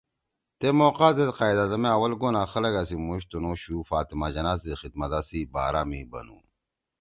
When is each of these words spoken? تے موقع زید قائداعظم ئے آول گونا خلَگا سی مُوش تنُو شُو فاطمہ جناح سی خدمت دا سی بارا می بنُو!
تے 0.59 0.67
موقع 0.79 1.09
زید 1.17 1.31
قائداعظم 1.39 1.81
ئے 1.85 1.89
آول 1.95 2.13
گونا 2.21 2.41
خلَگا 2.51 2.83
سی 2.89 2.95
مُوش 3.05 3.23
تنُو 3.29 3.53
شُو 3.61 3.75
فاطمہ 3.89 4.27
جناح 4.35 4.57
سی 4.61 4.69
خدمت 4.81 5.09
دا 5.13 5.21
سی 5.29 5.39
بارا 5.53 5.81
می 5.89 6.01
بنُو! 6.11 6.37